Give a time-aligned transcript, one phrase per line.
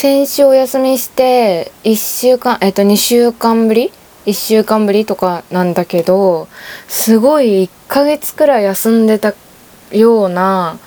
[0.00, 3.92] 先週お休みして1週間えっと2週間ぶり
[4.24, 6.48] ？1週間ぶりとかなんだけど
[6.88, 9.34] すごい1ヶ月くらい休んでた
[9.92, 10.78] ような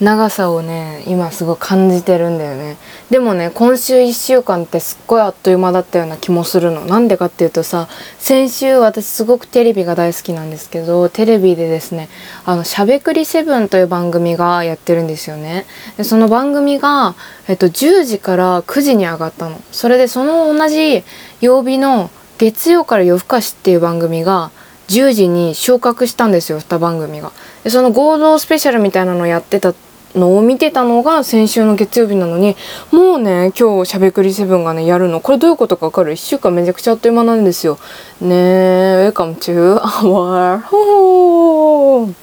[0.00, 2.76] 長さをね今すごい感じてるんだよね。
[3.10, 6.84] でもね今週1週間ってすっごいあっという間だったような気もするの。
[6.84, 7.88] なんでかっていうとさ
[8.18, 12.08] 先週私すごくテレビが大好きなんですけどテレビでですね
[12.44, 15.66] あのしゃべくり7という番組がやってるんですよね。
[15.96, 17.16] でその番組が、
[17.48, 19.60] えっと、10時から9時に上がったの。
[19.72, 21.02] それでその同じ
[21.40, 24.52] 曜日の月曜から夜更かしっていう番組が
[24.88, 27.32] 10時に昇格したんですよ2番組が。
[27.64, 29.74] でその合同スペシャルみたいなのをやってた
[30.18, 32.56] のを見てたのが先週の月曜日なのに
[32.92, 35.20] もうね今日しゃべくり7がねやるの。
[35.20, 37.78] これどういうことかわかる？1週間めちゃくちゃあっという間なんですよ。
[38.20, 42.14] ねえ Welcome to our home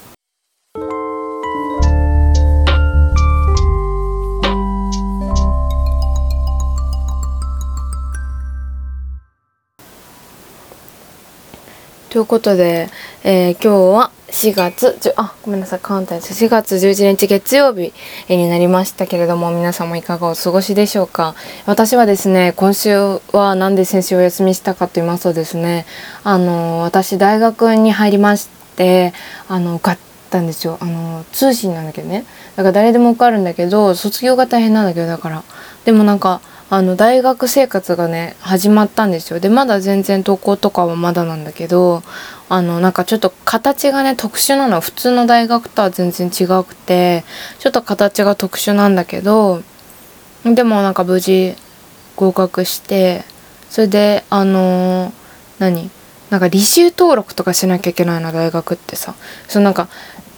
[12.08, 12.88] ということで、
[13.24, 15.78] えー、今日は4月あごめんなさい。
[15.80, 16.44] カウンターです。
[16.44, 17.94] 4月11日月曜日
[18.28, 21.34] になりましたけれども皆さんもいかがお過ごしでしょうか？
[21.64, 22.98] 私はですね今週
[23.32, 25.86] は何で先週お休みしたかと言いますとですね
[26.22, 29.14] あの私大学に入りまして
[29.48, 30.76] あのがったんですよ。
[30.82, 32.26] あの通信なんだけどね。
[32.56, 35.44] だから誰でも受かるんだけど卒業が大変なんだけどだから。
[35.86, 39.38] でもなんかあの大学生活がね始まったんですよ。
[39.38, 42.02] でまだ全然投稿とかはまだなんだけど
[42.48, 44.80] あのなんかちょっと形がね特殊なの。
[44.80, 47.24] 普通の大学とは全然違くて
[47.60, 49.62] ちょっと形が特殊なんだけど
[50.44, 51.54] でもなんか無事
[52.16, 53.24] 合格して
[53.70, 55.12] それであのー、
[55.58, 55.90] 何？
[56.30, 59.14] なんか履修登録とかしなきゃいけないの大学ってさ。
[59.46, 59.88] そのなんか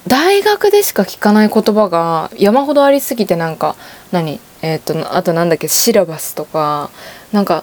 [0.09, 3.77] 大学でしか聞かない言葉が山ほどありすぎてなんか
[4.11, 4.41] 何？
[4.63, 5.69] えっ、とあとなんだっけ？
[5.69, 6.91] シラバスとか
[7.31, 7.63] なんか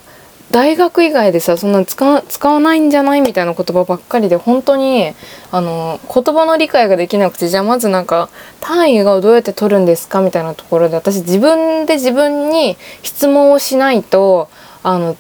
[0.51, 5.13] 大学以外でさそんな使使わないんじゃないみたいな言葉ばっかりで本当に
[5.51, 8.29] あの言葉の理解ができなくてじゃあまずなんか
[8.61, 14.49] 単位がどうやって取るんですかみたいなところで私自分で自分に質問をしないと
[14.83, 15.17] あの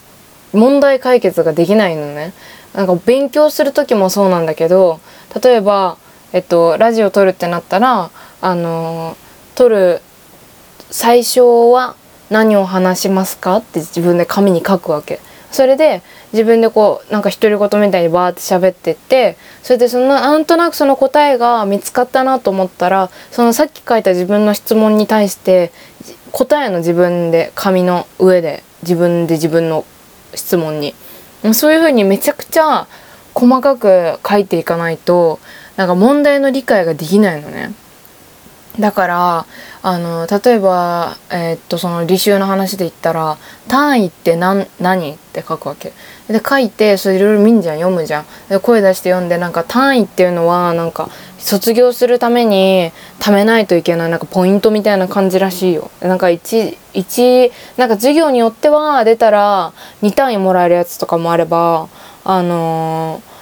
[0.53, 2.33] 問題解決ができないのね。
[2.75, 4.99] なんか勉強する時もそうなんだけど
[5.41, 5.97] 例えば、
[6.35, 9.15] えっと、ラジオ撮るってなったらあの
[9.55, 10.01] 撮る
[10.91, 11.39] 最初
[11.71, 11.95] は
[12.29, 15.21] 何を話しますかって自分で紙に書くわけ。
[15.49, 16.01] それで
[16.33, 25.71] 自分でこうなんか独り言みたいにバーって喋ってってそれでそのなんとなくその答えが見つかったなと思ったらそのさっき書いた自分の質問に対して
[26.33, 29.85] 答えの自分で紙の上で自分で自分の
[30.33, 30.93] 質問に
[31.53, 32.87] そういうふうにめちゃくちゃ
[33.33, 35.39] 細かく書いていかないと
[35.77, 37.73] なんか問題の理解ができないのね。
[38.79, 39.45] だから
[39.83, 43.37] あの例えば、えー、っとその履修の話で言ったら
[43.69, 45.93] 「単位って何何?」って書くわけ。
[46.27, 48.25] で書いてそれいろいろ見んじゃん読むじゃん。
[48.49, 55.91] で声出して読んでなんか単位っていうのはなんか卒業するために貯めないといけないなんかポイントみたいな感じらしいよ。
[56.01, 59.71] なんか1、1なんか授業によっては出たら
[60.01, 61.87] 2単位もらえるやつとかもあれば、
[62.23, 63.34] あのー、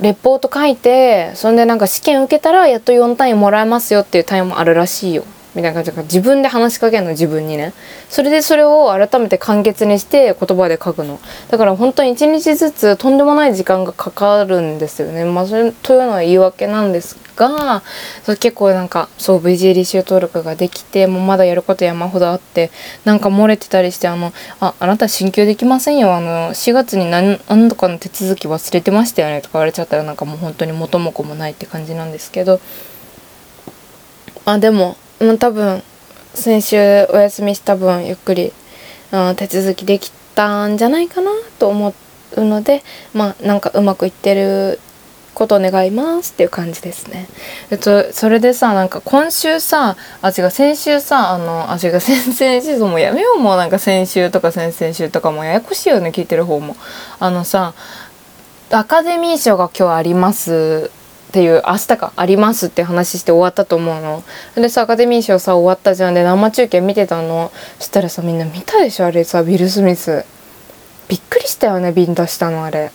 [0.00, 5.24] レポート書いて、そんでなんか試験受けたらやっと4単位もらえますよっていう単位もあるらしいよ。
[5.56, 7.72] みたいな感じで自分で話しかけるの自分にね。
[8.10, 11.18] それでそれを改めて簡潔にして言葉で書くの。
[11.50, 15.24] だから本当に1日ずつとんでもない時間がかかるんですよね。
[15.24, 17.82] まあそれというのは言い訳なんですが
[18.24, 22.70] それ結構なんかそう VG 履修登録ができてもうまだやること山ほどあって
[23.06, 26.14] なんか漏れてたりしてあの「ああなた進級できませんよ。
[26.14, 32.60] あの4月に何何度かの手続き忘れてましたよね」とか言われちゃったらなんかもう本当に元も子もないって感じなんですけど。
[34.48, 35.82] あでもまあ、多分
[36.34, 36.76] 先週
[37.10, 38.52] お休みした分ゆっくり、
[39.12, 41.94] うん、手続きできたんじゃないかなと思
[42.36, 42.82] うので
[43.14, 44.78] まあなんかうまくいってる
[45.36, 47.28] ことを願いますっていう感じですね。
[47.70, 56.76] えっと、それでさなんか今週さあ違う先週さあのあ違う先々週もうやめようもうなんか先週とか先々週とかもややこしいよね聞いてる方も。
[57.20, 57.74] あのさ
[58.70, 60.90] アカデミー賞が今日あります
[61.36, 64.24] っていう明日かありますって話して終わったと思うの。
[64.54, 67.52] でさアカデミー賞さ終わったじゃんで生中継見てたの。
[67.78, 70.24] そしたらさみんな見たでしょあれさビル・スミス
[71.08, 72.90] びっくりしたよねビンタしたのあれ。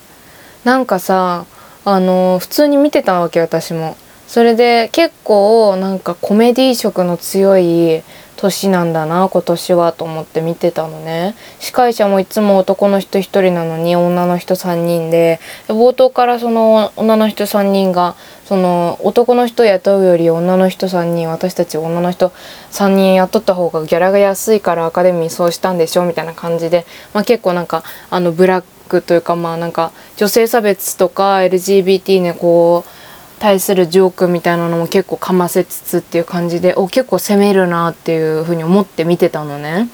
[0.64, 1.46] なんかさ
[1.84, 3.96] あの普通に見てたわけ私も。
[4.26, 8.02] それで結構なんかコメディー色の強い
[8.42, 11.36] 年なんだな今年はと思って見てたのね。
[11.60, 22.32] 司会者もいつも男の人1人なのに女の人3人で冒頭からその女の人3人がその男の人雇うより女の人3人私たち女の人
[22.72, 26.84] 3人雇った方がギャラが安いからアカデミーそうしたんでしょみたいな感じで、
[27.14, 33.01] まあ、結構なんかあのブラックというかまあなんか女性差別とか LGBT ねこう
[33.42, 39.88] 対するジョークみたいなのも結構かませつつっていう感じでお結構攻めるなっていうふうに思って見てたのね。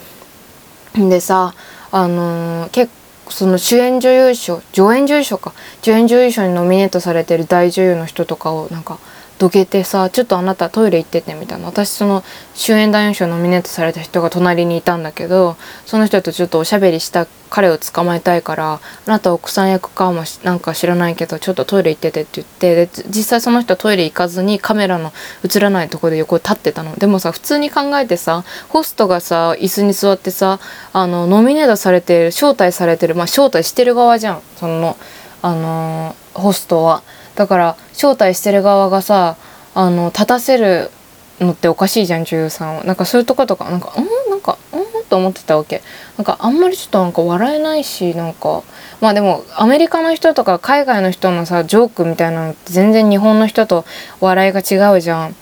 [0.95, 1.55] でさ
[1.91, 2.93] あのー、結
[3.25, 8.99] 構その主演女優賞助演女優賞か助演女優賞にノミネートされてる大女優の人とかをなんか
[9.39, 11.67] どけてさちょっとあなたトイレ行っててみたいな。
[11.67, 12.25] 私その
[12.55, 15.57] 主演男優賞ノミネートされた人が隣にいたんだけど
[15.87, 25.13] その人とちょっとおしゃべりした彼を捕まえたいからあなた奥さん役かもなんか知らないけどちょっとトイレ行っててって言ってで実際その人トイレ行かずにカメラの
[25.45, 26.97] 映らないとこで横に立ってたの。
[26.97, 30.59] でもさ普通に考えてさホストがさ椅子に座ってさ
[30.93, 34.43] あのノミネートされてる招待されてるまあ招待してる側じゃん。
[34.57, 34.97] その
[35.43, 37.03] あのホストは。
[37.39, 39.37] だから招待してる側がさ
[39.73, 40.91] あの立たせる
[41.39, 43.71] のっておかしいじゃん女優さんをなんかそういうとことか。
[43.71, 45.81] なんかうんなんかうんと思ってたわけ。
[46.17, 48.65] なんかあんまりちょっとなんか笑えないしなんか。
[49.01, 53.85] まあでもアメリカの人とか海外の人のさジョークみたいなのって全然日本の人と
[54.19, 55.37] 笑いが違うじゃん。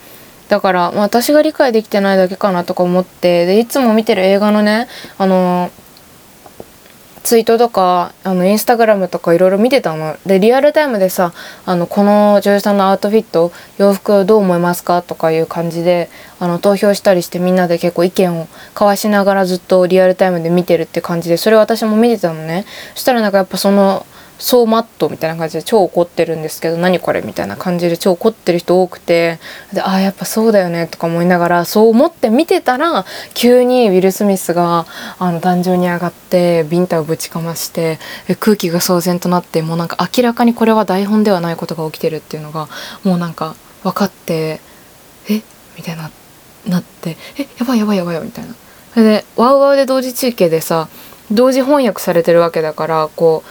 [0.50, 3.46] だから、まあ、私が理解できてないだけかなとか思って。
[3.46, 5.85] でいつも見てる映画のねあのー
[7.26, 10.16] ツイートとかあのインスタグラムとかいろいろ見てたの。
[10.26, 11.32] でリアルタイムでさ
[11.64, 16.08] あのこの女優さんのアウトフィット洋服どう思いますかとかいう感じで
[16.38, 22.64] あの投票したりしてみんなで結構意見を交わしながらずっとリアルタイムで見てるって感じでそれ私も見てたのね。
[22.94, 24.06] そしたらなんかやっぱその
[24.38, 29.38] ソーマットみたいな感じで超怒ってるんですけど何これみたいな感じで超怒ってる人多くて
[29.72, 33.04] でああやっぱそうだよねとか思いながらそう思って見てたら
[33.34, 34.86] 急にウィル・スミスが
[35.18, 37.98] あの壇上に上がってビンタをぶちかまして
[38.40, 42.68] 空気が騒然となってもうなんか明らかにこれは台本ではないことが起きてるっていうのが
[43.04, 44.60] もうなんか分かって
[45.30, 45.42] え
[45.76, 46.10] みたいな
[46.66, 48.54] なってえやばいやばいやばいよみたいな。
[48.92, 50.88] それでワウワウで同時中継でさ
[51.30, 53.50] 同時翻訳されてるわけだからこう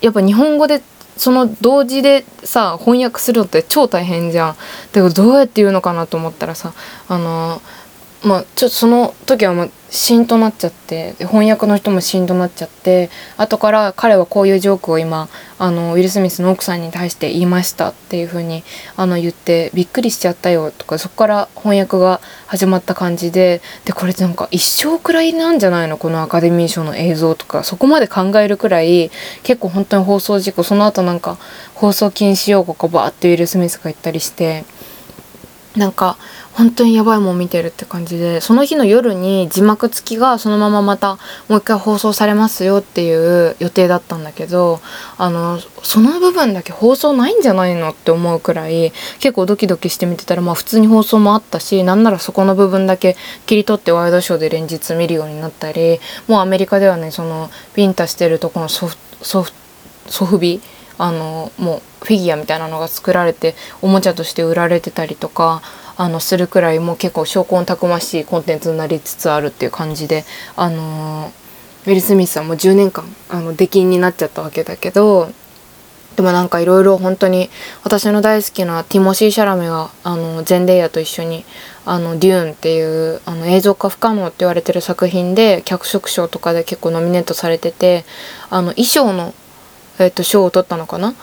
[0.00, 0.82] やっぱ日本語で
[1.16, 4.52] その同時でさ翻訳するのって超大変じゃん。
[4.52, 4.56] だ
[4.92, 6.74] けどどうやって言うのかなと思ったらさ
[7.08, 7.62] あの
[8.24, 15.28] まあちょその時はもうシーンとなっちゃって翻訳の人もシーンとなっちゃって後から彼はこういうジョークを今
[15.58, 18.64] あのウィル・スミスの奥さんに対して言いましたっていう風に
[18.96, 25.96] あの言ってびっくりしちゃったよとかそこから翻訳が始まった感じででこれなんか一生くらいなんじゃないの？
[25.96, 29.10] このアカデミー賞の映像とかそこまで考えるくらい
[29.44, 31.38] 結構本当に放送事故その後なんか
[31.74, 34.64] 放送禁止用語がバーってウィル・スミスが言ったりして
[35.76, 36.16] なんか
[36.54, 41.16] 本当にやばいもん見てるって感じでその日の夜に字幕付きがそのまままた
[41.48, 44.80] もう一回放送されますよっていう予定だったんだけど
[45.18, 59.52] あのその部分だけ放送ないんじゃないのって思うくらい結構ドキドキして見てたらまあ普通に放送もあったしなんならそこの部分だけ切り取ってワイドショーで連日見るようになったりもうアメリカではねそのビンタしてるとこのソフソフ
[60.08, 60.60] ソフビ
[60.98, 65.62] あのもうフィギュアみたいなのが作られておもちゃとして売られてたりとか
[65.96, 70.24] あのするくらいもう結構証拠たくましいコンテンツになりつつあるっていう感じで
[70.56, 71.32] あの
[71.86, 75.30] ウィル・スミスはもう10年間あの出禁になっちゃったわけだけど
[76.16, 77.50] でもなんかいろいろ本当に
[77.84, 81.44] 私の大好きなティモシー・シャラメがあのゼンデイヤと一緒に
[81.84, 88.04] あのデューンっていうあの映像化不可能って言われてる作品で脚色賞とかで結構ノミネートされてて
[88.50, 89.34] あの衣装の、
[89.98, 91.14] えー、と賞を取ったのかな？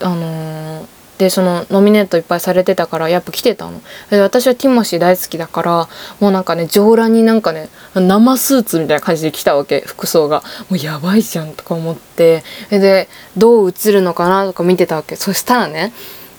[0.00, 0.86] あのー
[1.18, 3.82] でそのノミネートいっぱいされてたからやっぱ来てたの。
[4.22, 5.88] 私はティモシー大好きだから
[6.20, 10.44] もうなんかね上裸になんかね生スーツみたいな感じで来たわけ服装が。
[10.70, 12.44] もうやばいじゃんとか思って。
[12.70, 15.16] でどう映るのかなとか見てたわけ。
[15.16, 15.92] そしたらね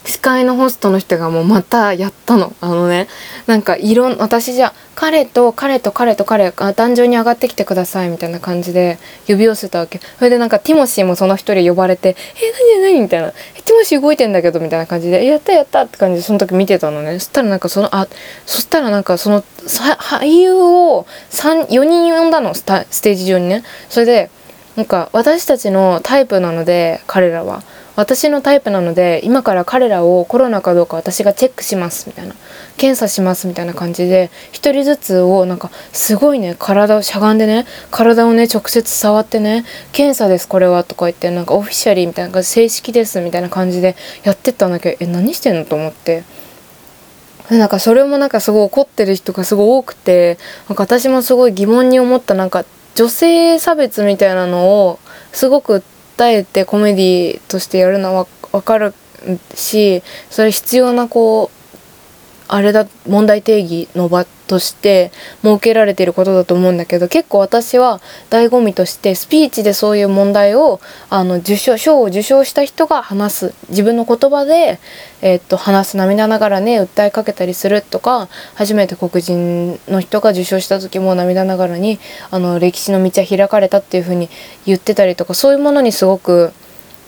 [0.09, 2.53] 司会のホストの人がもうまたやったの。
[2.61, 3.07] あのね
[3.45, 8.97] なんかいろん私じゃ彼と彼と彼と彼が壇上に上がってきてくださいみたいな感じで
[9.27, 9.99] 呼び寄せたわけ。
[10.17, 13.31] それでなんかティモシーもその一人呼ばれて「え何何?」みたいな
[13.63, 17.19] 「ティモシー動いてんだけど」みたいな感じで「やったやった」って感じでその時見てたのね。
[17.19, 18.07] そしたらなんかそのあ
[18.47, 22.55] そしたらなんかその俳優を4人呼んだの。
[22.55, 23.63] ステージ上にね。
[23.89, 24.29] それで
[24.75, 27.61] なんか私たちのタイプなので彼らは。
[27.99, 32.33] 私のタイプなので今から彼らをコロナかどうか私がチェックしますみたいな
[32.77, 46.23] 検査しますみたいな感じで1人ずつをなんかすごいね体をしゃがんでね体をね直接触ってね検査ですこれはとか言ってなんかオフィシャリーみたいな正式ですみたいな感じでやってったんだけどえ何してんのと思って。
[47.49, 50.37] なんかそれもなんかすごい怒ってる人がすごい多くて
[50.69, 52.63] なんか私もすごい疑問に思ったなんか
[52.93, 54.99] 女性差別みたいなのを
[55.31, 55.83] すごく
[56.19, 58.93] 訴えてコメディとしてやるのは分かる
[59.55, 61.58] しそれ必要なこう
[62.51, 65.11] あれだ問題定義の場として
[65.43, 68.01] 設けられていることだと思うんだけど結構私は
[68.31, 74.79] 醍醐味としてスピーチでそういう問題をあの受賞賞を受賞した人が話す自分の言葉で、
[75.21, 81.99] えー、っと話す涙ながらね訴えかけたりするとか初めて黒人の人が受賞した時も涙ながらに
[82.31, 84.27] あの歴史の道は開かれたっていうふうに
[84.65, 86.51] 言ってたりとかそういうものにすごく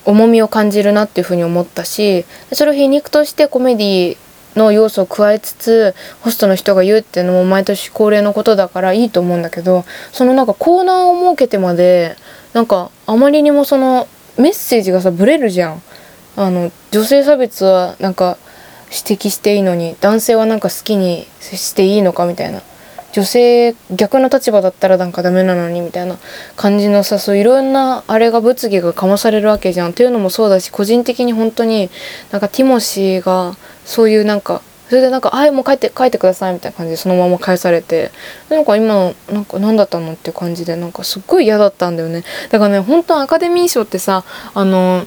[0.04, 4.18] 重みを感じるなっていうふうに思ったしそれを皮肉としてコメディ
[4.56, 12.16] の要素を加えつつホストの人が言うっていうのも毎年恒例のことだからいいと思うんだけどそのなんかコーナーを設けてまで
[12.52, 15.82] なんかあまりにもそのメッセージがさブレるじゃん。
[16.34, 18.38] あの女性差別はなんか
[18.86, 22.62] 指摘していいのに男性はなんか好きにしていいのかみたいな
[23.12, 26.18] 女性逆の立場だったらなんかダメなのにみたいな
[26.56, 31.90] 感じのさそういろんなあれが物議が醸されるわけじゃんっていうのもそうだし個人的に本当に
[32.30, 38.10] なんかティモシーがそういうなんかそれでなんか「はいもう帰って帰ってください」みたいな感じでそのまま返されて。
[38.50, 42.24] なんか今なんか何だったのって感じでなんかすっごい嫌だったんだよね。
[42.50, 45.06] だからね本当アカデミー賞ってさあの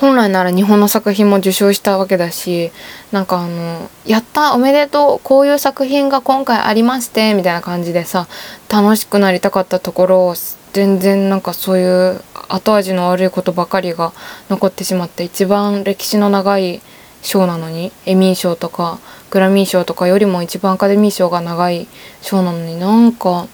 [0.00, 2.70] 本来なら日本の作品も受賞したわけだし
[3.12, 8.26] なんかあの「やったおめでとうこういう作品が今回ありまして」みたいな感じでさ
[8.68, 10.34] 楽しくなりたかったところを
[10.72, 14.12] 全然なんかそういう後味の悪いことばかりが
[14.50, 16.82] 残ってしまって一番歴史の長い
[17.22, 18.98] 賞なのにエミー賞とか
[19.30, 21.88] グラミー賞とかよりも一番アカデミー賞が長い
[22.20, 23.46] 賞なのになんか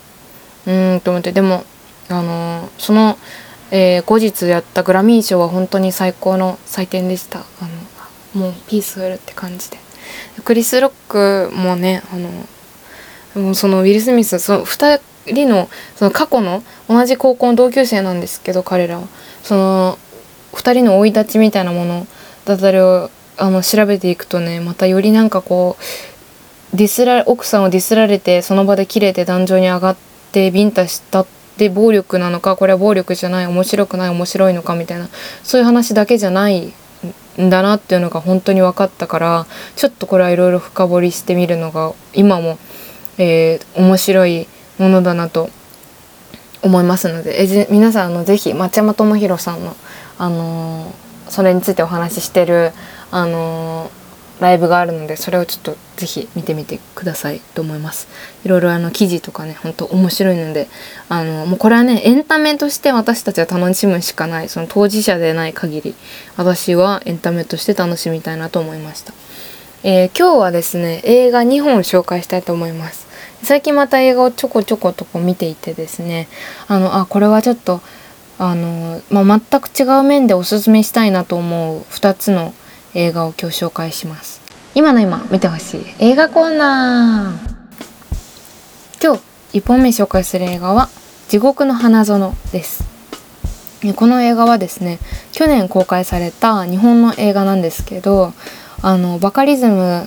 [0.67, 1.31] うーんと思って。
[1.31, 1.65] でも
[2.09, 3.17] あのその
[3.75, 7.39] えー、後日やったグラミー賞は本当に最高の祭典でした。
[7.39, 7.45] あ
[8.35, 9.79] のもうピースフルって感じで。
[10.45, 12.17] クリス・ロックもねあ
[13.39, 19.09] のもそのウィル・スミスその2人のその過去の同じ高校の同級生なんですけど彼らは。
[19.43, 19.99] その
[20.53, 22.07] 2人の生い立ちみたいなもの
[22.45, 25.79] だったりをあの調べていくとねまたよりなんかこ
[26.73, 29.97] うディスら奥さんをディスられてその場で切れて壇上に上がっ
[30.33, 35.09] てビンタしたってで暴力なのかこれは暴力じゃない面白くない面白いのかみたいな
[35.43, 36.73] そういう話だけじゃない
[37.41, 42.59] んだなっていうのが本当に分かったからちょっとこれはいろいろ深掘りしてみるのが今も、
[43.19, 45.51] えー、面白いものだなと
[46.63, 49.77] 思いますのでえ皆さんあのぜひ町山智博さんの、
[50.19, 52.73] あのー、それについてお話ししてる、
[53.11, 54.02] あのー
[54.43, 58.09] ライブがあるのでそれをちょっとぜひ見てみてくださいと思います。
[58.45, 60.69] いろいろあの記事とかねほんと面白いので
[61.09, 65.95] あのもうこれはねエンタメとして私たちは楽しむしかないその当事者でない限り
[66.37, 69.15] 私はエンタメとして楽しみたいなと思いました、
[69.85, 73.07] えー、今日はですね映画2本紹介したいと思います。
[73.43, 76.29] 最近また映画をちょこちょことこ見ていてですね
[76.69, 77.81] あのあこれはちょっと
[78.39, 82.55] あの、まあ、全く違う面でおすすめしたいなと思う2つの
[82.95, 84.41] 映画を今日紹介します。
[84.75, 87.53] 今の今見てほしい映画コーナー。
[89.03, 90.89] 今日1本目紹介する映画は
[91.29, 92.85] 地獄の花園です。
[93.97, 95.01] この映画はですね
[95.33, 98.33] 去年公開された日本の映画なんですけど
[98.81, 100.07] あのバカリズム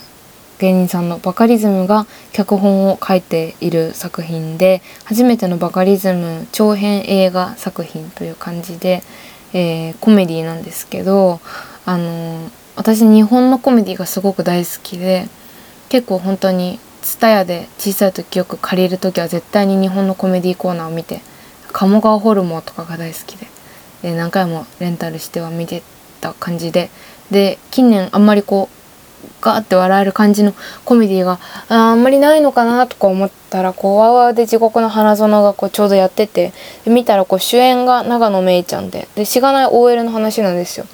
[0.59, 9.03] 芸人さんのバカリズムが脚本を書いている作品で初めてのバカリズム長編映画作品という感じで、
[9.53, 11.41] えー、コメディなんですけど
[11.85, 15.27] あの私日本のコメディがすごく大好きで
[15.89, 21.21] 結構本当にツタヤで小さい時よく借りる時は絶対に日本のコメディコーナーを見て
[21.71, 23.47] 鴨川ホルモンとかが大好きで
[24.01, 25.83] で何回もレンタルしては見て
[26.19, 26.89] た感じで
[27.31, 28.75] で近年あんまりこう
[29.41, 30.53] ガーって笑える感じの
[30.83, 31.39] コメディが
[31.69, 36.53] あんまりないのかなとか思ったらこうわわで地獄の花園がこうちょうどやってて
[36.85, 40.85] 見たらこう主演が長野めいちゃんででしがない OL の話なんですよ。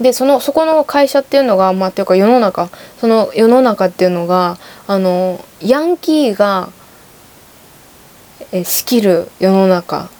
[0.00, 6.70] でそのそこの会社っていうのがまあっていうか世の中その世の中っていうのがあのヤンキーが
[8.52, 10.10] え仕切る世の中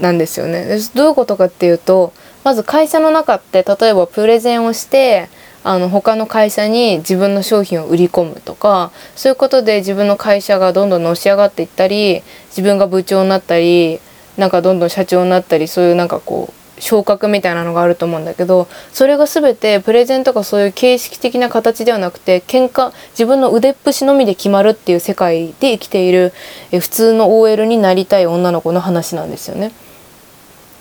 [0.00, 0.78] なんですよね。
[0.94, 2.12] どういうことかっていうと
[2.42, 5.28] まず会社の中って例えばプレゼンをして
[5.62, 13.98] あの他の会社に自分の商品を売り込むとかそういうことで自分の会社がどんどんのし上がっていったり自分が部長になったり
[14.36, 26.32] なんかどんどん社長になったりそういうなんかこう昇格みたいなのがあると思うんだけどそれが全てプレゼンとかそういう形式的な形ではなくて喧嘩自分の腕っぷしのみで決まるっていう世界で生きている
[26.72, 29.72] え普通の OL になりたい女の子の話なんですよね。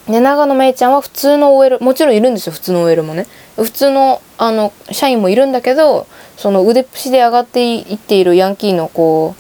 [0.08, 3.26] で長野めいちゃんは普通の OL もちろんいるんですよ普通の OL もね。
[3.56, 9.36] 普通のあの社員もいるんだけどその腕っぷしで上がっていっているヤンキーのこ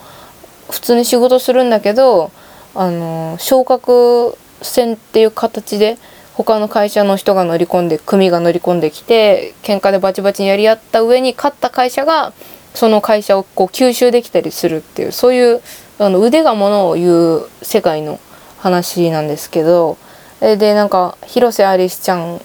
[0.69, 2.31] う普通に仕事するんだけど
[2.75, 5.97] あの昇格戦っていう形で
[6.35, 12.33] 他の会社の人が乗り込んで組が乗り込んできて喧嘩でバチバチにやり合った上に勝った会社が
[12.73, 15.61] その会社をこう吸収できたりするっていうそういう
[15.99, 18.19] あの腕がものを言う世界の
[18.57, 19.97] 話なんですけど
[20.39, 22.41] でなんか広瀬アリスちゃん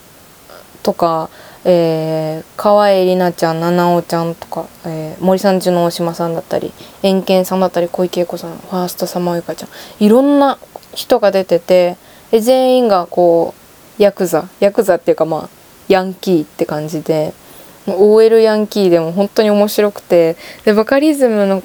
[0.83, 1.31] とか、
[1.65, 10.59] えー、河合里奈ちゃん七尾ちゃんとか、えー、森三中の大島さんだったり円健さんだったり小池栄子さんファーストサマーウイカちゃんいろんな
[10.95, 11.97] 人が出てて
[12.31, 13.58] 全員がこう
[13.99, 14.49] ヤクザ。
[14.61, 15.49] ヤクザっていうかまあ
[15.89, 17.33] ヤンキーって感じで。
[17.87, 20.37] OL ヤンキーでも本当に面白くて。
[20.65, 21.63] でバカリズムの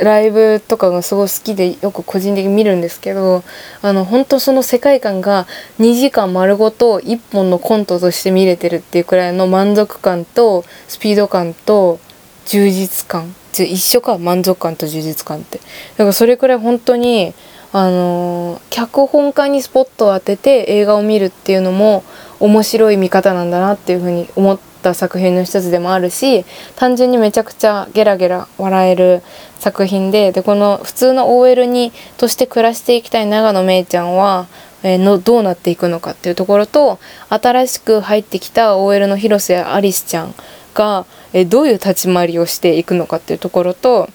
[0.00, 3.44] ライブとかがすごい好きでよく個人的に見るんですけど
[3.82, 5.46] あの本当その世界観が
[5.78, 12.00] 2時間丸ごと1本のコントとして見れてるっていうくらいの満足感とスピード感と
[12.46, 13.34] 充実感。
[13.52, 14.16] 一緒か。
[14.16, 15.58] 満足感と充実感って。
[15.58, 15.64] だ
[15.98, 17.34] からそれくらい本当に
[17.72, 22.02] あの、脚本家にスポットを当てて映画を見るっていうのも
[22.40, 29.22] 面白い見方なんだなっていうふうに思った作品の一つでもあるし単純にめちゃくちゃゲラゲラ笑える
[29.58, 34.46] 作品ででこの普通の OL にとして暮らしていきたい長野めいちゃんは、
[34.82, 36.98] え、のどうなっていくのかっていうところと
[37.28, 40.34] 新しく入ってきた OL の広瀬アリスちゃん
[40.74, 44.08] が、え、どういう立ち回りをしていくのかっていうところと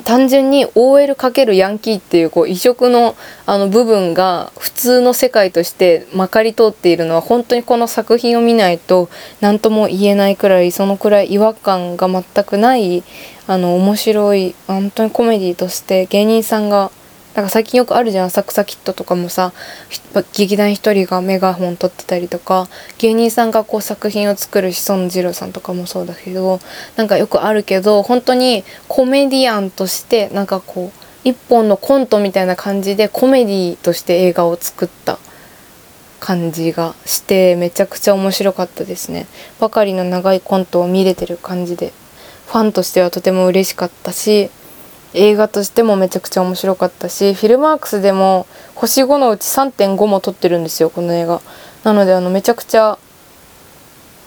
[0.00, 13.04] 単純に OL× ヤンキーっていうこう異色のあの部分が普通の世界としてまかり通っているのは本当にこの作品を見ないと何とも言えないくらいそのくらい違和感が全くない
[13.46, 16.90] あの面白い本当にコメディとして芸人さんが
[17.34, 19.52] なんか最近よくあるじゃん浅草キッドとかもさ
[20.34, 26.60] 劇団一人がメガホン撮ってたりとか芸人さんがこう作品を作る志尊二郎さんとかもそうだけど
[26.96, 35.18] なんかよくあるけど本当にコメディアンとしてなんかこう一本のコントみたいな感じでコメディとして映画を作った
[36.20, 39.26] 感じがしてめちゃくちゃ面白かったですね。
[39.58, 41.92] ばかりの長いコントを見れてる感じで
[42.46, 44.50] ファンとしてはとても嬉しかったし
[45.14, 51.40] 映画としてもめちゃくちゃ面白かったしフィルマークスでも星5のうち3.5も撮ってるんですよこの映画。
[51.84, 52.98] なのであのめちゃくちゃ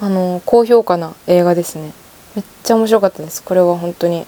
[0.01, 1.93] あの高評価な映画ですね。
[2.35, 3.41] めっちゃ面白かったです。
[3.41, 4.25] これは本当に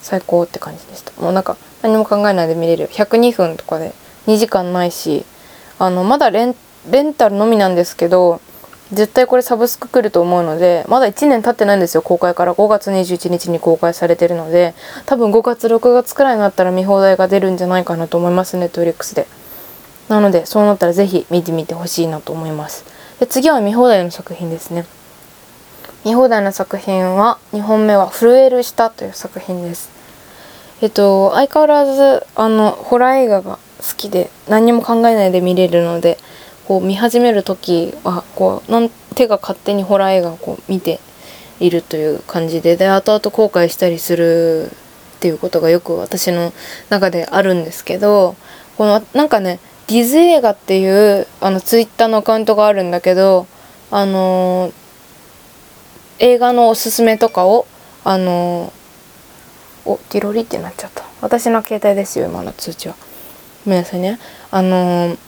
[0.00, 1.12] 最高って感じでした。
[1.20, 2.88] もうなんか何も考えないで見れる。
[2.88, 3.92] 102分とかで
[4.26, 5.24] 2時間ないし
[5.78, 6.56] あのまだレン
[6.90, 8.40] レンタルのみなんですけど
[8.92, 12.54] 絶対これサブスク来ると思うのでまだ1年経ってないんですよ公開から。
[12.54, 14.74] 5月21日に公開されてるので。
[15.06, 19.26] 多分5月6月くらいになったら見放題が出るんじゃないかなと思いますネットフリックスで。
[20.08, 22.84] なのでそうなったら是非見てみてほしいなと思います。
[23.18, 24.86] で次は見放題の作品ですね。
[26.04, 29.90] 見放題の作品は2本目は「震える下」という作品です。
[30.80, 36.18] えっと相変わらずあのホラー映画が好きで何にも考えないで見れるので
[36.66, 41.00] こう見始める時はこうなん手が勝手にホラー映画をこう見て
[41.60, 42.76] いるという感じで。
[42.76, 44.70] で後々後悔したりする
[45.16, 46.52] っていうことがよく私の
[46.90, 48.36] 中であるんですけど
[48.76, 53.46] このなんかねディズ映画っていうあのツイッターのアカウントがあるんだけど
[53.90, 54.72] あのー、
[56.18, 57.66] 映画のおすすめとかを
[58.04, 61.04] あのー、おティロリってなっちゃった。
[61.22, 62.96] 私の携帯ですよ今の通知は。
[63.64, 64.18] ごめんなさいね。
[64.50, 65.25] あのー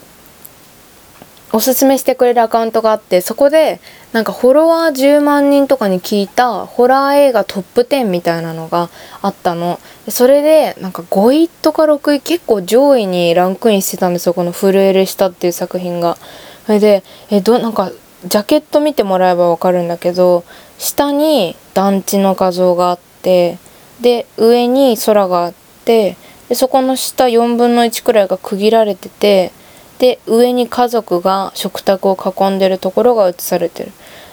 [1.52, 3.80] おすすめしてくれるアカウントがあってそこで
[4.12, 8.90] なんかフォロワー10万人とかに聞いたホラー映画トップ10みたいなのが
[9.22, 16.18] あったのそれでなんか5位とか6位結構上位にランクインしてたんですよこの「震える下」っていう作品が。
[16.66, 17.90] それでえどなんか
[18.26, 20.44] ジャケット見てもらえばわかるんだけど
[20.76, 23.56] 下に団地の画像があって
[24.02, 25.54] で上に空があっ
[25.86, 26.18] て
[26.50, 29.52] でそこの下4分の1くらいが区切られてて
[29.98, 33.92] で上に家族が食卓を囲んでるところが写されてる。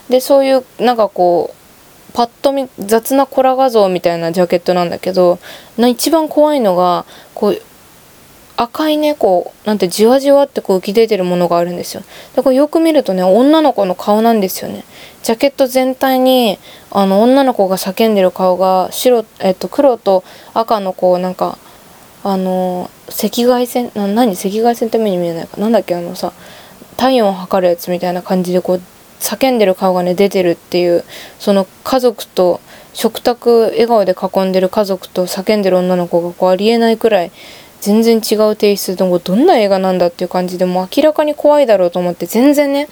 [0.10, 5.39] でそういうなんかこうパッと見雑なコラ画像みたいなジャケットなんだけど
[5.78, 7.62] 一番怖いのがこう
[8.58, 12.04] 赤いねこうなんてじわじわってこう浮き出てるものがあるんですよ。
[12.36, 14.86] でこれよく見るとね女の子の顔なんですよね。
[15.23, 16.58] ジャケット全体に
[16.91, 20.23] あの女の子が叫んでる顔が白、えっと、黒と
[20.54, 21.58] 赤のこうなんか
[22.23, 26.34] あの赤外線な何赤外線って目に見えないかなんだっけあのさ
[26.98, 28.82] 体温を測るやつみたいな感じでこう
[29.20, 31.04] 叫んでる顔がね出てるっていう
[31.39, 32.62] その家族と
[32.94, 37.32] 食卓笑顔で囲んでる家族と叫んでる女の子がこうありえないくらい
[37.82, 42.88] 全然違うテイストでどんな映画なんだっていう感じでもう明らかに怖いだろうと思って全然ね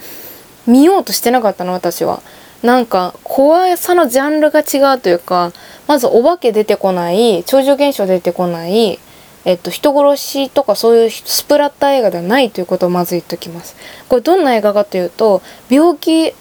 [0.68, 2.22] 見ようとしてなかったの私は。
[2.62, 5.52] なんか怖さのジャンルが違うというか
[5.86, 9.00] まずお化け出てこない超常現象出てこない
[9.46, 13.76] えっと、人殺しとかそういうスプラッター映画ではないということをまず言っときます。
[14.08, 16.34] これどんな映画かというと病気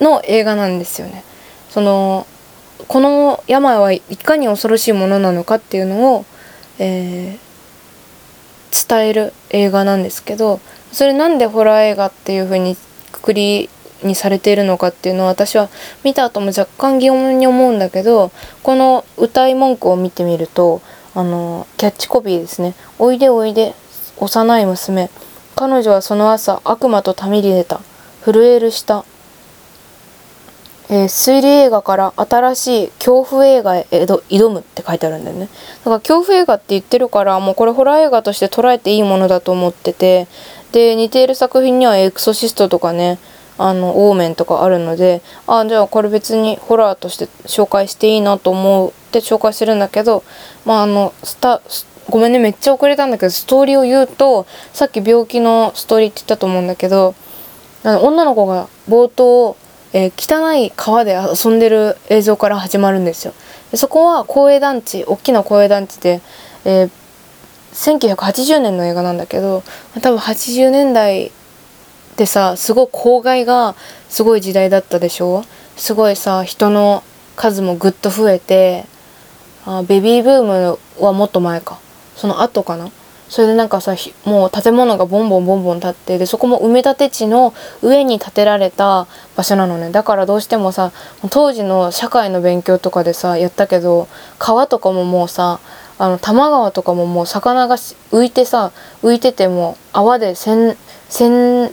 [0.00, 1.24] の映画なんですよね。
[1.70, 2.26] その
[2.88, 6.24] この病はいかに恐ろしいものなのかっていうのを、
[6.78, 10.60] えー、伝える映画なんですけど
[10.92, 12.76] それなんでホラー映画っていう風に
[13.12, 13.70] くくり
[14.02, 15.68] にされているのかっていうのは私は
[16.04, 18.30] 見た後も若干疑問に思うんだけど
[18.62, 20.82] この歌い文句を見てみると
[21.14, 23.74] あのキャッチコピーですね「おいでおいで
[24.18, 25.10] 幼い娘。
[25.56, 27.80] 彼女はその朝悪魔とたみり出た。
[28.24, 29.04] 震える下」
[30.90, 35.48] えー、推理映画から新しい恐怖映画へ挑むって書いてあるんだよね。
[35.84, 40.26] だから恐怖映画って言ってるからもうこれホラー映画として捉えていいものだと思ってて。
[40.72, 43.20] で似ている作品にはエクソシストとかね
[43.56, 50.24] あのオーメンとかあるのであじゃあこれ別にホラーとして紹介していいなと思って紹介してるんだけど
[50.64, 51.60] まああのスタ
[52.10, 57.14] ごめんねめっちゃ遅れたんだけどストーリーを言うとさっき病気のストーリーって言ったと思うんだけど
[57.84, 59.56] あの女の子が冒頭、
[59.92, 63.34] えー、汚い川で遊んでる映像から始まるんですよ。
[63.70, 66.20] でそこは公営団地大きな公営団地で、
[66.64, 66.90] えー、
[67.72, 69.62] 1980年の映画なんだけど
[70.00, 71.32] 多分80年代
[72.16, 73.74] でさすごい公害が
[74.08, 75.44] すごい時代だったでしょ？
[75.76, 77.02] すごいさ人の
[77.36, 78.84] 数もぐっと増えて
[79.66, 81.78] あベビーブームはもっと前か。
[82.16, 82.90] その後かな？
[83.28, 89.90] それでなんかさもう建物がボンボンボンボン建ってでそこも埋め立て地の上に建てられた場所なのね。
[89.90, 90.92] だからどうしてもさ
[91.30, 94.06] 当時の社会の勉強とかでさやったけど
[94.38, 95.58] 川とかももうさ
[95.98, 98.70] あの多摩川とかももう魚が浮いてさ
[99.02, 100.76] 浮いてても泡でせん
[101.08, 101.28] せ
[101.66, 101.72] ん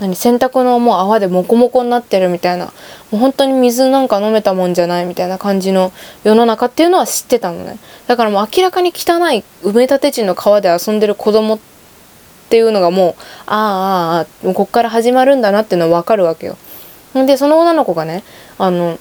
[0.00, 2.66] 何洗濯のもう泡でモコモコになってるみたいな。
[2.66, 2.72] も
[3.12, 5.92] う本当に水なんか飲めたもんじゃないみたいな感じの
[6.24, 7.78] 世の中っていうのは知ってたのね。
[8.08, 11.58] だからもう明らかに汚い埋め立て地の川で遊んでる子供っ
[12.48, 13.14] ていうのがもう
[13.46, 16.56] ああああこっから始まるんだなっていうのは分かるわけよ。
[17.14, 18.24] でその女の子がね
[18.58, 18.98] あの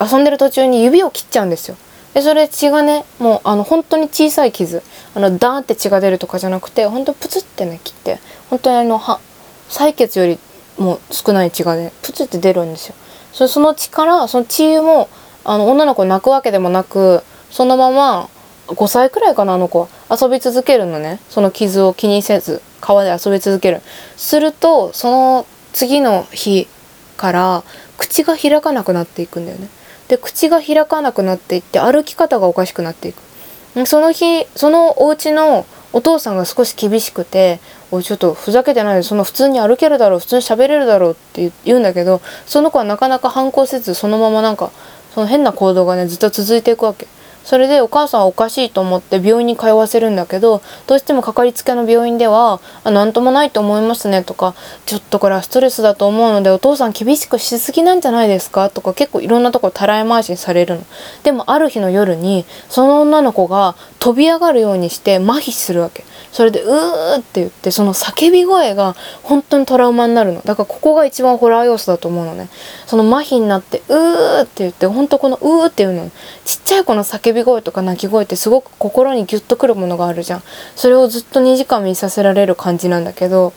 [0.00, 1.76] 遊んでる途中に指を切っちゃうんですよ。
[2.14, 4.82] でそれ血がねもうあの本当に小さい傷。
[5.14, 8.18] あのダーって血が出るとかじゃなくて本当プツってね切って。
[8.48, 9.20] 本当にあのは
[9.68, 10.38] 採血より
[10.78, 12.94] も少ない血がねプツって出るんですよ。
[13.32, 15.08] そその血からその血も
[15.44, 18.28] あの女の子泣くわけでもなくそのまま
[18.68, 19.88] 5歳くらいかなあの子は。
[20.10, 21.20] 遊び続けるのね。
[21.28, 23.80] その傷を気にせず川で遊び続ける。
[24.16, 26.68] するとその次の日
[27.16, 27.64] から
[27.98, 29.68] 口が開かなくなっていくんだよね。
[30.08, 33.86] で口が開かなくなっていって歩き方がおかしくなっていく。
[33.86, 37.58] その日そのお家のお父さんが少し厳しくて
[37.90, 44.70] 「おいちょっとふざけてないでその普通に歩けるだろう普通に喋れるだろう」って言うんだけどその子はなかなか反抗せずそのままなんか
[45.14, 47.06] その変な行動がねずっと続いていくわけ。
[47.46, 54.54] それでお母さんはおかしいと思って病院に通わせるんだけどどうしてもかかりつけの病院では「あ何ともないと思いますね」とか
[54.84, 60.82] 「ちょっとこれはストレスだと思うのでお父さん厳しくしすぎなんじゃないですか?」とか結構いろんなところたらい回しにされるの。
[61.22, 66.04] でもある日の夜にその女の子が飛び上がるようにして麻痺するわけ。
[66.32, 72.50] それで「うー」って言ってその叫び声が本当にトラウマになるのだからここが一番ホラー要素だと思うのね
[72.86, 76.10] その麻痺になって「うー」って言って本当この「うー」っていうの
[76.44, 80.42] ちっちゃい子の叫びび声とか鳴き声ってすごく心にギュッとくるものがあるじゃん。
[80.74, 83.52] それをずっと2時間見させられる感じなんだけど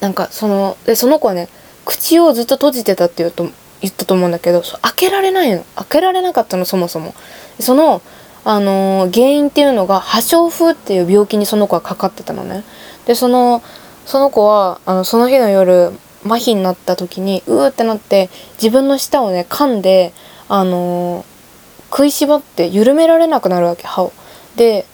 [0.00, 1.48] なんかそのでその子はね
[1.84, 3.48] 口をずっと閉じてたって言うと
[3.80, 5.64] 言ったと思うんだけど開けられないの。
[5.76, 7.14] 開けられなかったのそもそも。
[7.60, 8.02] その
[8.44, 12.64] あのー、原因っていうのが破傷風っていう病気にその子はかかってたのね。
[13.06, 13.62] でその
[14.06, 15.92] その子はあのその日の夜
[16.24, 20.12] 麻痺になった時にうーってなって自分の舌をね噛んで
[20.48, 21.24] あの、
[21.90, 24.12] 食いしばって緩められなくなるわけ歯を。
[24.56, 24.86] で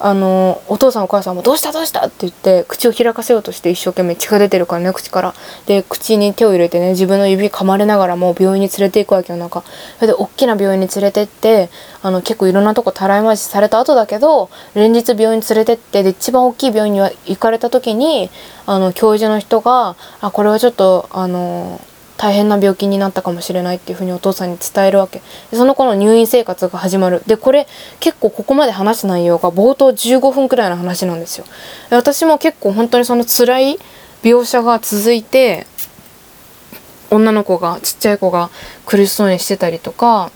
[0.00, 5.34] あのお父さんお母さんも「どうしたどうした!」って言って口を開かせようとして一生懸命血が出てるからね口から
[5.66, 9.62] で口に手を入れてね自分の指噛まれながらも病院に連れて行くわけよなんか
[9.96, 11.70] それで大きな病院に連れてって
[12.02, 18.30] あの結構いろんなとこたらい回しされた後だけど連日病院に連れてってで一番大きい病院には行かれた時に
[18.66, 21.80] あの教授の人が「あこれはちょっとあの
[22.16, 25.20] 大変な病気になったかもしれないっていうふうにお父さんに伝えるわけ。
[25.50, 27.22] でその子の入院生活が始まる。
[27.26, 27.66] でこれ
[28.00, 31.44] 結構ここまで話す内容が冒頭15分くらいの話なんですよ。
[31.90, 33.78] で私も結構本当にその辛い
[34.22, 35.66] 描写が続いて
[37.10, 38.50] 女の子がちっちゃい子が
[38.86, 40.30] 苦しそうにしてたりとか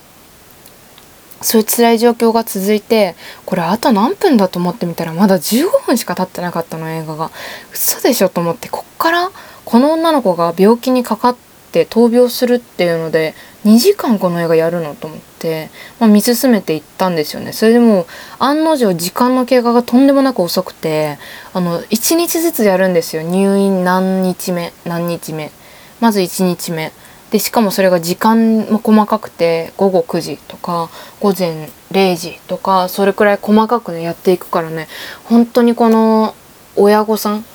[1.41, 3.15] そういう辛い状況が続いて
[3.45, 7.31] これあと何分だと思ってみたらまだ15分しか経ってなかったの映画が。
[7.73, 9.31] 嘘でしょと思ってこっから
[9.63, 17.51] この女の子が病気にかかって闘病するっていうので2時間この映画やるのと思って、まあ、見進めていったんですよね。
[17.51, 18.07] それでも
[18.39, 21.17] 案の定時間の経過がとんでもなく遅くて
[21.53, 23.21] あの1日ずつやるんですよ。
[23.21, 25.51] 入院何日目何日目。
[25.99, 26.91] まず1日目。
[27.31, 34.87] でしかもそれが時間も細かくて午後9時とか午前0時とかそれくらい細かくねやっていくからね
[35.25, 36.33] 本当にこの
[36.75, 37.45] 親御さん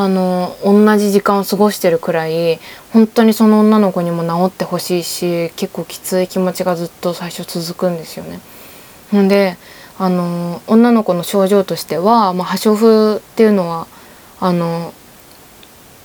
[0.00, 2.60] あの同じ時間を過ごしてるくらい
[2.92, 8.38] 本当にその女の子にも治ってほしいし結構きつい気持ちがずっと最初続くんですよね。
[9.10, 9.56] ほんで
[9.98, 13.88] あの女の子の症状としては、まあ、破傷風っていうのは
[14.38, 14.94] あの、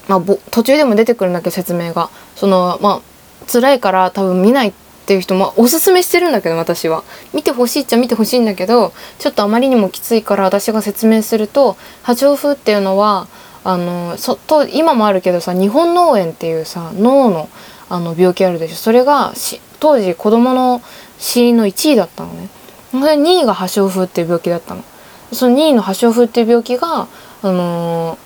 [0.08, 4.74] まあ、途中でも出てくるんだけど説明がそのまあ辛いから多分見ないっ
[5.06, 13.28] ていう人もおすすめしてるんだけど私は見てほしいっちゃ見てほしいんだけどちょっとあまりにもきついから私が説明すると破傷風っていうのは
[13.64, 17.50] あのそと今もあるけどさ日本脳炎っていうさ脳の
[17.90, 18.76] あの病気あるでしょ。
[18.76, 19.34] それが
[19.80, 20.82] 当時子供の
[21.20, 22.50] 死因の1位だったのね。
[22.92, 24.84] それ2位が破傷風っていう病気だったの。
[25.32, 27.08] その2位の破傷風っていう病気が、
[27.42, 28.18] あの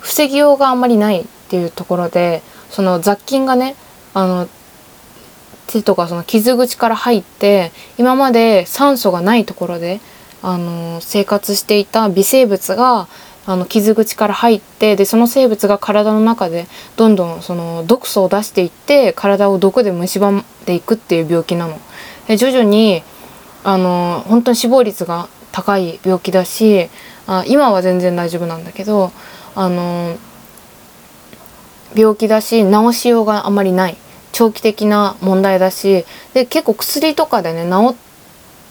[0.00, 3.76] 防ぎようがあんまりないっていうところでその雑菌がね
[4.12, 4.48] あの
[5.68, 10.00] 手とかその傷口から入って今まで酸素がないところで、
[10.42, 13.08] あの生活していた微生物が
[13.46, 21.78] あの傷口から入ってでその生物が体の中でどんどんその毒素を出していって体を毒で蝕んでいくっていう病気なの。
[22.26, 23.02] で徐々に
[23.62, 26.88] あの本当に死亡率が高い病気だし
[27.26, 29.12] あ今は全然大丈夫なんだけど
[29.54, 30.16] あの
[31.94, 33.96] 病気だし治しようがあまりない
[34.32, 38.13] 長期的な問題だしで結構薬とかでね治って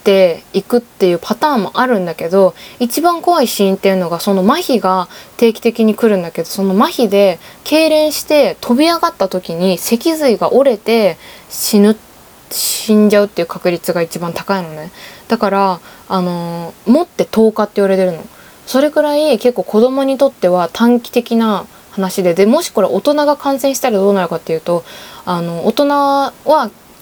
[0.03, 11.17] ていくっていうパターンもあるんだけど一番怖いシーンっていうのがその麻痺が定期的に来るんだけどその麻痺で痙攣して飛び上がった時に脊髄が折れて
[11.49, 11.95] 死ぬ
[12.53, 14.91] 死んじゃうっていう確率が一番高いのね。
[15.27, 18.23] だからあの、持って10日って言われてるの。
[18.67, 24.83] それくらい結構子供にとっては短期的な話ででもしこれ大人が感染したらどうなるかっていうと
[25.25, 26.31] あの大人は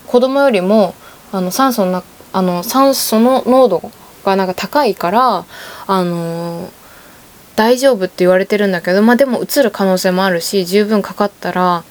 [0.08, 0.96] 子供よりも
[1.32, 3.92] あの酸素のあの酸素の濃度
[4.24, 5.46] がなんか高いから
[5.88, 6.70] あの
[7.56, 11.84] 大丈夫って言われてるんだけどまあでもうつる可能性もあるし十分かかったら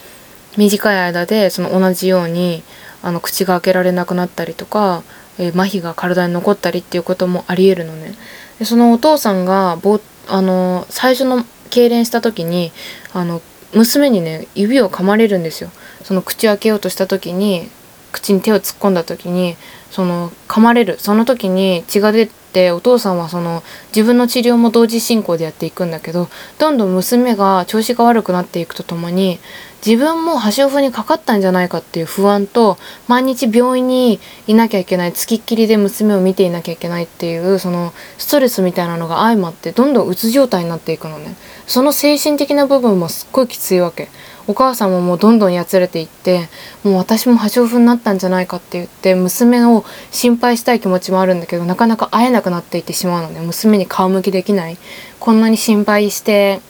[0.57, 2.63] 短い間でその同じように
[3.03, 5.03] あの口が開けられなくなったりとか、
[5.39, 8.15] えー、麻痺が体に残ったりっていうこともありえるのね。
[8.59, 12.73] でそのお父さんがぼあの最初の痙攣した時に
[13.13, 13.41] あの
[13.75, 15.71] 娘にね指を噛まれるんですよ。
[16.03, 17.71] その口開けようとした時に
[18.13, 19.57] 口に手を突っ込んだ時に
[19.91, 20.97] その噛まれる。
[20.99, 29.39] その時に血が出てお父さんはその自分の治療も同時進行でやっていくんだけどどんどん娘が調子が悪くなっていくとともに
[29.85, 32.77] 自分も破傷風にかかったんじゃないかっていう不安と
[33.09, 41.35] 毎日病院にいなきゃいけないつきっきりで娘を見ていなきゃいけないっていうそのストレスみたいなのが相まってどんどんうつ状態になっていくのね。
[41.67, 44.09] その精神的な部分もすっごいきついわけ。
[44.51, 46.49] お母さんももうどんどんやつれていって
[46.83, 54.77] もう私も破傷風になったんじゃないかって言って娘を心配したい気持ちもあるんだけどなかなか会えなくなっていってしまうので娘に顔向きできない。
[55.21, 56.61] こんなに心配して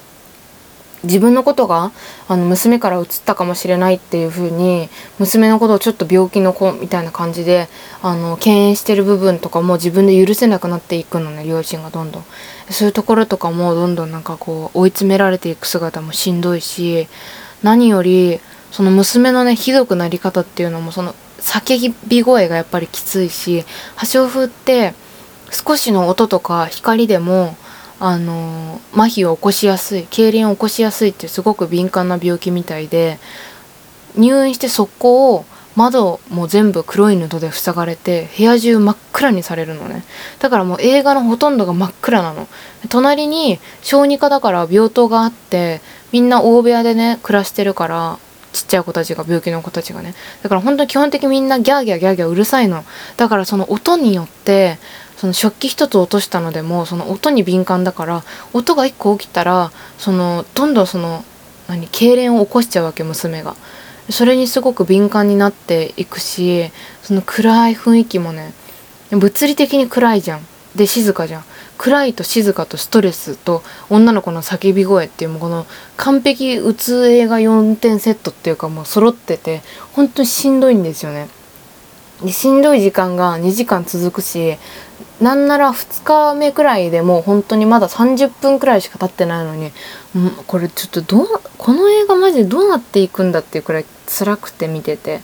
[1.04, 1.92] 自分のことが
[2.28, 7.68] あの娘から移ったかもしれないっていう風に娘のことをちょっと病気の子みたいな感じで
[8.02, 12.24] あの敬遠してる部分とかも自分で許せなくなっていくのね両親がどんどん。
[12.68, 17.08] そういうところとかもどんどんなんかこう追い詰められていく姿もしんどいし
[17.62, 23.64] 何よりその娘のねひどくなり方っていうのもその叫び声がやっぱりきついし
[23.96, 24.94] 破傷風って
[25.50, 27.56] 少しの音とか光でも
[27.98, 33.18] あの麻痺を起こしやすい痙攣を起こしやすいっていうすごく敏感な病気みたいで
[34.16, 35.44] 入院して速攻を
[35.76, 40.04] 窓も全部黒い布で塞がれて部屋中真っ暗にされるのね。
[40.40, 42.48] だからもう映画のほとんどが真っ暗なの。
[42.88, 45.80] 隣に小児科だから病棟があって
[46.12, 48.18] みんな大部屋でね暮らしてるから
[48.52, 50.14] ちっちゃい子たちが病気の子たちがね。
[50.42, 52.84] だから本当に基本的にみんなギャーギャーギャーギャーうるさいの。
[53.16, 54.78] だからその音によって
[55.16, 61.24] その食器一つ落としたのでもその音に敏感だから音が一個起きたらそのどんどんその
[61.68, 63.54] 何痙攣を起こしちゃうわけ娘が。
[64.08, 68.52] それにすごく敏感になっていくしその暗い雰囲気もね
[69.12, 70.49] 物理的に暗いじゃん。
[70.74, 71.44] で静かじゃん。
[71.78, 81.28] 暗いと静かとストレスと女の子の叫び声っていうもうこの完璧うつ映画4点セットっていうかもう揃ってて本当にしんどいんですよね。
[82.22, 84.58] でしんどい時間が2時間続くし
[85.20, 89.72] なんなら2日目くらいでもう本当にまだ30分くらいしか経ってないのに、
[90.14, 95.20] うん、これちょっとどうこの映画マジでどうなっていくんだっていうくらい辛くて見てて。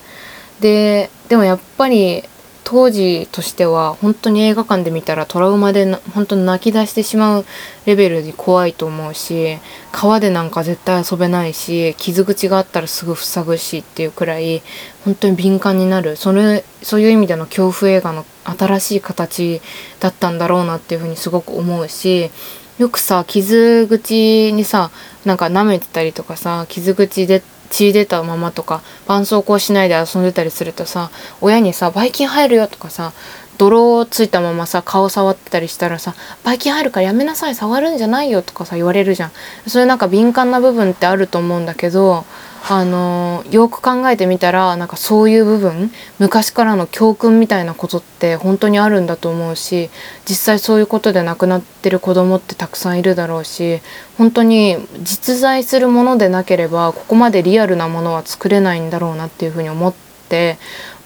[0.60, 2.24] ででもやっぱり
[2.68, 7.44] 当時としては本当に映画館で見たらトラウマで本当に泣き出してしまう
[7.86, 9.58] レベルで怖いと思うし
[9.92, 14.62] 川でなんか絶対遊べないし傷口があったらすぐ塞ぐしっていうくらい
[15.04, 16.16] 本当に敏感になる。
[16.16, 19.60] それそういう意味での恐怖映画の新しい形
[20.00, 22.32] だったんだろうなっていうふうにすごく思うし
[22.78, 24.90] よくさ傷口にさ
[25.24, 33.12] なんか舐めてたりとかさ傷口で血出たままとか絆創膏しないで遊んでたりするとさ親にさ「ばい菌入るよ」とかさ
[33.58, 39.32] 泥をついたままさ顔触ってたりしたらさ「ばい菌入るからやめなさい触るんじゃないよ」とかさ言われるじゃん。
[39.66, 42.24] それなんか敏感な部分ってあると思うんだけど
[42.68, 49.88] あのよく考えてみたらなんかそういう部分昔からの教訓みたいなことって本当にあるんだと思うし
[50.28, 53.80] 実際そういうことで亡くなってる子供ってたくさんいるだろうし
[54.18, 59.94] 本当に実在するものでなければここまでリアルなものは作れないんだろうなっていうふうに思っ
[60.28, 60.58] て、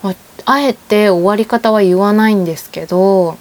[0.02, 0.14] まあ、
[0.46, 3.36] あえて終わり方は言わないんですけど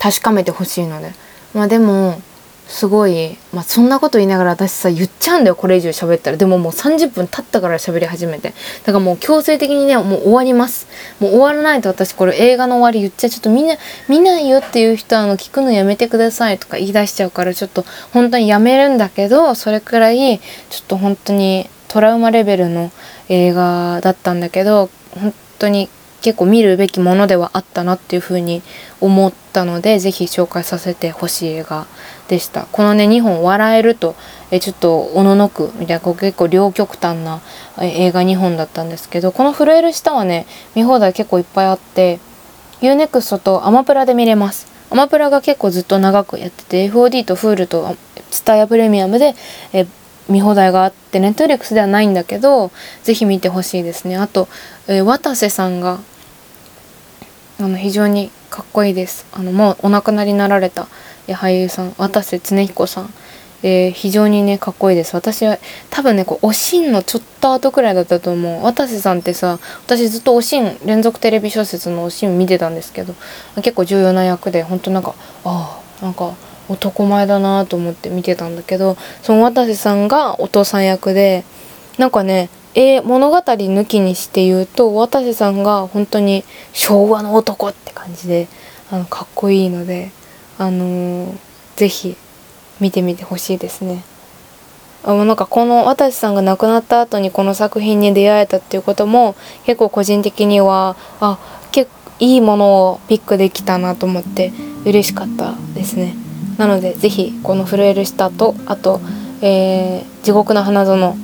[0.00, 1.12] 確かめてほしいので。
[1.56, 2.20] まあでも
[2.68, 6.36] すごい、まあ、そんなこと言いながら私さ言っちゃうんだよこれ以上喋ったら。
[6.36, 8.54] でももう30分経ったから喋り始めて。
[8.84, 10.88] だからもう強制的にねもう終わります。
[11.20, 13.30] もう終わらないと私これ映画の終わり言っちゃう。
[13.30, 13.76] ちょっとみんな
[14.08, 22.90] 見ないよっていう人はあの聞くのやめてくださいとか言い出しちゃうからちょっと本当にやめるんだけどそれくらいちょっと本当にトラウマレベルの
[23.28, 25.88] 映画だったんだけど本当に
[26.20, 28.62] 結構見るべきものではあったなっていうふうに
[29.00, 31.86] 思ったので是非紹介させてほしい映画
[32.28, 32.66] でした。
[32.72, 34.14] このね2本笑えると
[34.50, 37.40] えちょっとおののくみたいなこう結構両極端な
[37.80, 42.20] 映画2本だったんですけどこの震える下はね見放題結構いっぱいあって
[42.80, 44.66] UNEXT とアマプラで見れます。
[44.88, 47.96] アマプラが結構ずっと長くやってて FOD と Hulu と
[48.30, 49.34] TSUTAYA プレミアムで
[49.72, 49.86] え
[50.28, 52.70] 見放題があってネットフリックスではないんだけど
[53.02, 54.16] 是非見てほしいですね。
[54.16, 54.48] あと、
[54.88, 55.98] え、渡瀬さんが
[57.58, 59.26] あの非常にかっこいいです。
[59.32, 60.88] あのもうお亡くなりになられた
[61.34, 63.10] 俳優さん渡瀬恒彦さん、
[63.62, 65.14] えー、非常にねかっこいいです。
[65.14, 65.58] 私は
[65.90, 68.64] 多分ねこうおしんのちょっと後くらいだったと思う。
[68.64, 73.14] 渡瀬さんってさ私ずっとおしん連続テレビ小説のおしん見てたんですけど
[73.56, 76.34] 結構重要な役で本当なんかああなんか
[76.68, 81.44] 男前だなと思って見てたんだけどその渡瀬さんがお父さん役で
[81.98, 88.48] なんかねえー、物語抜きにして言うと渡瀬さんが本当に昭和の男って感じで
[88.90, 90.10] あのかっこいいので
[90.58, 91.36] あのー、
[91.76, 92.16] ぜひ
[92.80, 94.04] 見てみてほしいですね。
[95.04, 101.38] あなんかこの渡瀬さんが亡くなった後にこの作品に出会えたっていうことも結構個人的にはあ
[101.70, 104.52] 結構いいものをピックできたなと思って
[104.84, 106.16] 嬉しかったですね。
[106.58, 109.00] なのでぜひこの「震える下と」あと、
[109.42, 111.16] えー「地獄の花園」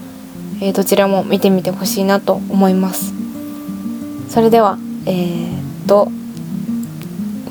[0.61, 3.13] えー、どちらも見てみてほしいなと思います。
[4.29, 6.09] それではえー、っと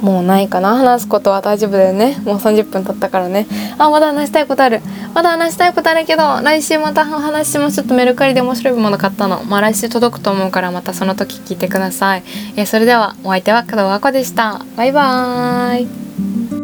[0.01, 0.75] もうないかな。
[0.75, 2.17] 話すことは大丈夫だよね。
[2.23, 3.47] もう30分経ったからね。
[3.77, 4.81] あまだ話したいことある。
[5.13, 7.75] まだ話したいことあるけど来週またお話します。
[7.75, 9.43] ちょっとメルカリで面白いもの買ったの。
[9.43, 12.23] まあ来週届くと思うからまたその時聞いてください、
[12.55, 14.65] えー、それではお相手は工藤和子でした。
[14.75, 16.60] バイバーイ。